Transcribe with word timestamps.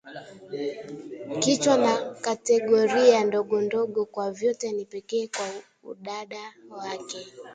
Kichwa 1.41 1.77
na 1.77 1.95
kategoria 2.11 3.23
ndogondogo 3.25 4.05
kwa 4.05 4.31
vyote 4.31 4.71
ni 4.71 4.85
pekee 4.85 5.27
kwa 5.27 5.47
udada 5.89 6.53
wake 6.69 7.25